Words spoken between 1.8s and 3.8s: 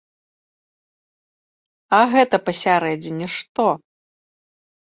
А гэта пасярэдзіне што?